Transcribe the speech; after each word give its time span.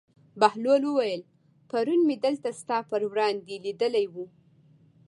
بهلول 0.39 0.81
وویل: 0.85 1.21
پرون 1.69 2.01
مې 2.07 2.15
دلته 2.25 2.49
ستا 2.59 2.77
پر 2.89 3.01
وړاندې 3.11 3.55
لیدلی 3.65 4.05
و. 4.13 4.15